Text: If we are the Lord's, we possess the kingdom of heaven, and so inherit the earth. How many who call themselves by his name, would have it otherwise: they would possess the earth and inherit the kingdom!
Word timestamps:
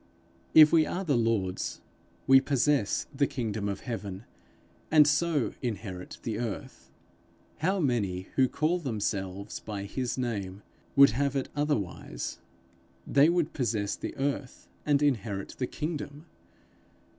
If 0.55 0.71
we 0.73 0.87
are 0.87 1.03
the 1.05 1.15
Lord's, 1.15 1.79
we 2.25 2.41
possess 2.41 3.05
the 3.13 3.27
kingdom 3.27 3.69
of 3.69 3.81
heaven, 3.81 4.23
and 4.89 5.07
so 5.07 5.53
inherit 5.61 6.17
the 6.23 6.39
earth. 6.39 6.89
How 7.59 7.79
many 7.79 8.21
who 8.35 8.47
call 8.47 8.79
themselves 8.79 9.59
by 9.59 9.83
his 9.83 10.17
name, 10.17 10.63
would 10.95 11.11
have 11.11 11.35
it 11.35 11.49
otherwise: 11.55 12.39
they 13.05 13.29
would 13.29 13.53
possess 13.53 13.95
the 13.95 14.17
earth 14.17 14.67
and 14.87 15.03
inherit 15.03 15.49
the 15.59 15.67
kingdom! 15.67 16.25